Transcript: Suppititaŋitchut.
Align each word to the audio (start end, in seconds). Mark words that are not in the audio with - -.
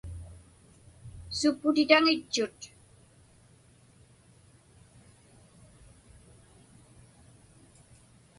Suppititaŋitchut. 1.39 2.59